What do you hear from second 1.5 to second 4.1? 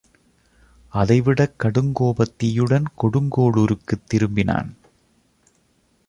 கடுங்கோபத்தீயுடன் கொடுங்கோளுருக்குத்